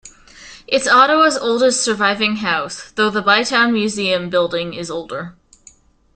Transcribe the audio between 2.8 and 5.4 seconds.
though the Bytown Museum building is older.